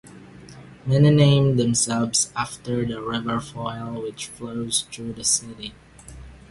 [0.83, 5.75] Many name themselves after the River Foyle, which flows through the city.